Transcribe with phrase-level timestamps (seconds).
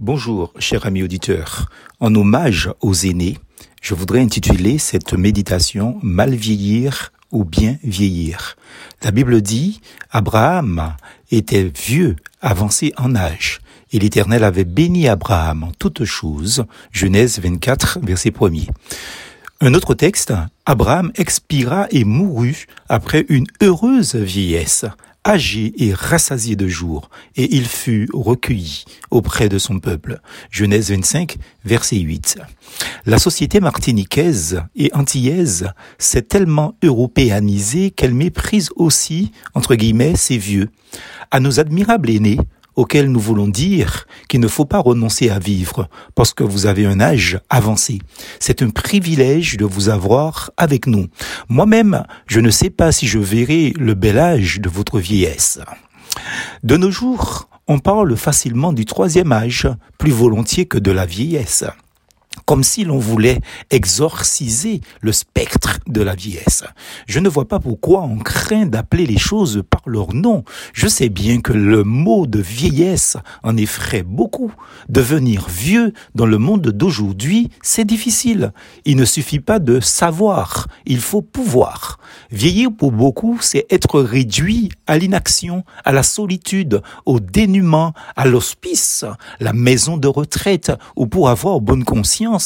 [0.00, 1.68] Bonjour, cher ami auditeur.
[1.98, 3.36] En hommage aux aînés,
[3.82, 8.56] je voudrais intituler cette méditation Mal vieillir ou bien vieillir.
[9.02, 9.80] La Bible dit,
[10.12, 10.94] Abraham
[11.32, 16.64] était vieux, avancé en âge, et l'Éternel avait béni Abraham en toutes choses.
[16.92, 18.68] Genèse 24, verset 1er.
[19.60, 20.32] Un autre texte,
[20.64, 24.84] Abraham expira et mourut après une heureuse vieillesse
[25.24, 30.20] âgé et rassasié de jours, et il fut recueilli auprès de son peuple.
[30.50, 32.38] Genèse 25, verset 8.
[33.06, 40.70] La société martiniquaise et antillaise s'est tellement européanisée qu'elle méprise aussi, entre guillemets, ses vieux.
[41.30, 42.38] À nos admirables aînés,
[42.78, 46.86] auquel nous voulons dire qu'il ne faut pas renoncer à vivre parce que vous avez
[46.86, 47.98] un âge avancé.
[48.38, 51.08] C'est un privilège de vous avoir avec nous.
[51.48, 55.58] Moi-même, je ne sais pas si je verrai le bel âge de votre vieillesse.
[56.62, 59.66] De nos jours, on parle facilement du troisième âge,
[59.98, 61.64] plus volontiers que de la vieillesse
[62.48, 66.64] comme si l'on voulait exorciser le spectre de la vieillesse.
[67.06, 70.44] Je ne vois pas pourquoi on craint d'appeler les choses par leur nom.
[70.72, 74.50] Je sais bien que le mot de vieillesse en effraie beaucoup.
[74.88, 78.54] Devenir vieux dans le monde d'aujourd'hui, c'est difficile.
[78.86, 81.98] Il ne suffit pas de savoir, il faut pouvoir.
[82.30, 89.04] Vieillir pour beaucoup, c'est être réduit à l'inaction, à la solitude, au dénuement, à l'hospice,
[89.38, 92.37] la maison de retraite, ou pour avoir bonne conscience,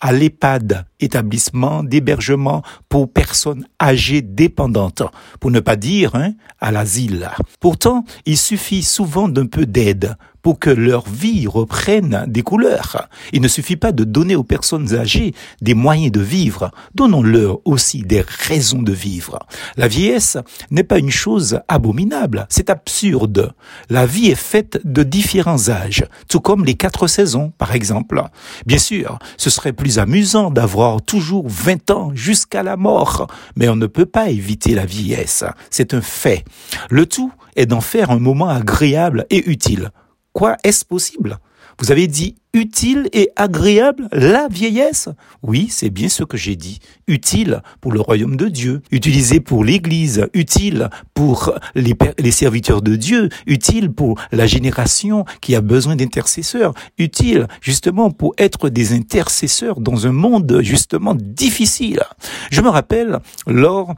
[0.00, 5.02] à l'EHPAD, établissement d'hébergement pour personnes âgées dépendantes,
[5.40, 7.30] pour ne pas dire hein, à l'asile.
[7.60, 13.08] Pourtant, il suffit souvent d'un peu d'aide pour que leur vie reprenne des couleurs.
[13.32, 18.02] Il ne suffit pas de donner aux personnes âgées des moyens de vivre, donnons-leur aussi
[18.02, 19.38] des raisons de vivre.
[19.76, 20.36] La vieillesse
[20.70, 23.52] n'est pas une chose abominable, c'est absurde.
[23.88, 28.22] La vie est faite de différents âges, tout comme les quatre saisons, par exemple.
[28.66, 33.26] Bien sûr, ce serait plus amusant d'avoir toujours 20 ans jusqu'à la mort,
[33.56, 36.44] mais on ne peut pas éviter la vieillesse, c'est un fait.
[36.90, 39.90] Le tout est d'en faire un moment agréable et utile.
[40.32, 41.38] Quoi est-ce possible?
[41.78, 45.08] Vous avez dit utile et agréable la vieillesse?
[45.42, 46.80] Oui, c'est bien ce que j'ai dit.
[47.08, 52.94] Utile pour le royaume de Dieu, utilisé pour l'Église, utile pour les, les serviteurs de
[52.94, 59.80] Dieu, utile pour la génération qui a besoin d'intercesseurs, utile justement pour être des intercesseurs
[59.80, 62.02] dans un monde justement difficile.
[62.50, 63.94] Je me rappelle lors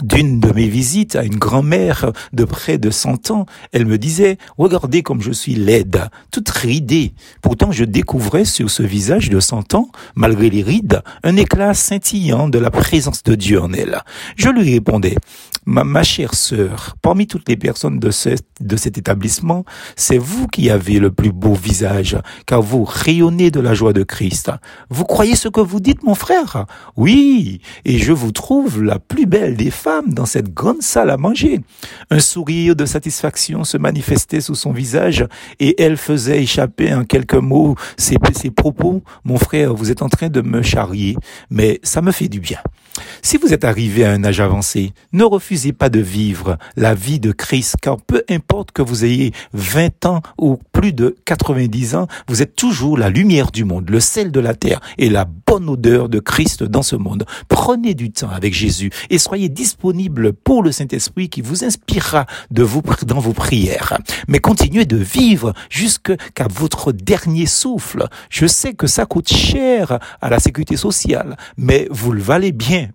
[0.00, 4.38] d'une de mes visites à une grand-mère de près de 100 ans, elle me disait,
[4.56, 7.12] regardez comme je suis laide, toute ridée.
[7.42, 12.48] Pourtant, je découvrais sur ce visage de 100 ans, malgré les rides, un éclat scintillant
[12.48, 14.00] de la présence de Dieu en elle.
[14.36, 15.16] Je lui répondais,
[15.66, 19.64] ma, ma chère sœur, parmi toutes les personnes de, ce, de cet établissement,
[19.96, 22.16] c'est vous qui avez le plus beau visage,
[22.46, 24.50] car vous rayonnez de la joie de Christ.
[24.88, 26.64] Vous croyez ce que vous dites, mon frère?
[26.96, 29.70] Oui, et je vous trouve la plus belle des
[30.06, 31.60] dans cette grande salle à manger.
[32.10, 35.26] Un sourire de satisfaction se manifestait sous son visage
[35.58, 39.02] et elle faisait échapper en quelques mots ses, ses propos.
[39.24, 41.16] Mon frère, vous êtes en train de me charrier,
[41.50, 42.58] mais ça me fait du bien.
[43.22, 47.20] Si vous êtes arrivé à un âge avancé, ne refusez pas de vivre la vie
[47.20, 52.06] de Christ, car peu importe que vous ayez 20 ans ou plus de 90 ans,
[52.28, 55.68] vous êtes toujours la lumière du monde, le sel de la terre et la bonne
[55.68, 57.24] odeur de Christ dans ce monde.
[57.48, 59.71] Prenez du temps avec Jésus et soyez disponible
[60.44, 63.98] pour le Saint-Esprit qui vous inspirera dans vos prières.
[64.28, 66.16] Mais continuez de vivre jusqu'à
[66.50, 68.08] votre dernier souffle.
[68.30, 72.88] Je sais que ça coûte cher à la sécurité sociale, mais vous le valez bien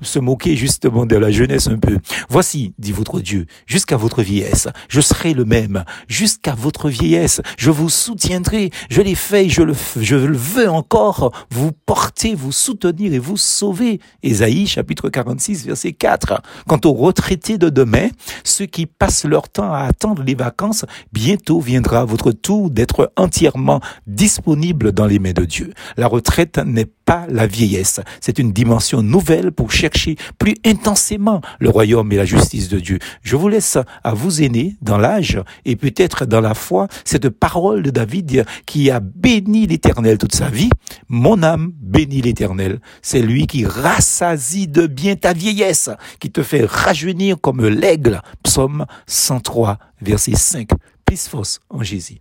[0.00, 1.98] se moquer justement de la jeunesse un peu.
[2.28, 5.84] Voici, dit votre Dieu, jusqu'à votre vieillesse, je serai le même.
[6.08, 8.70] Jusqu'à votre vieillesse, je vous soutiendrai.
[8.90, 13.36] Je l'ai fait, je le, je le veux encore vous porter, vous soutenir et vous
[13.36, 14.00] sauver.
[14.22, 16.42] Ésaïe chapitre 46 verset 4.
[16.66, 18.08] Quant aux retraités de demain,
[18.44, 23.80] ceux qui passent leur temps à attendre les vacances, bientôt viendra votre tour d'être entièrement
[24.06, 25.72] disponible dans les mains de Dieu.
[25.96, 27.98] La retraite n'est pas la vieillesse.
[28.20, 33.00] C'est une dimension nouvelle pour chercher plus intensément le royaume et la justice de Dieu.
[33.22, 37.82] Je vous laisse à vous aînés dans l'âge et peut-être dans la foi cette parole
[37.82, 40.70] de David qui a béni l'éternel toute sa vie.
[41.08, 42.80] Mon âme bénit l'éternel.
[43.02, 45.90] C'est lui qui rassasie de bien ta vieillesse,
[46.20, 48.22] qui te fait rajeunir comme l'aigle.
[48.44, 50.68] Psaume 103, verset 5.
[51.04, 51.28] Plus
[51.70, 52.18] en Jésus.